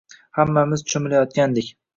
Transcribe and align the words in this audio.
Hammamiz 0.37 0.85
cho`milayotgandik 0.95 1.73